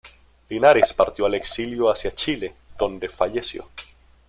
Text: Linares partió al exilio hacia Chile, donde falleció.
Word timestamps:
Linares 0.49 0.93
partió 0.93 1.27
al 1.27 1.35
exilio 1.35 1.87
hacia 1.91 2.11
Chile, 2.15 2.55
donde 2.79 3.07
falleció. 3.07 3.67